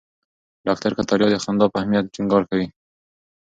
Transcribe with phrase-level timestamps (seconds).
[0.67, 2.67] ډاکټر کتاریا د خندا په اهمیت ټینګار کوي.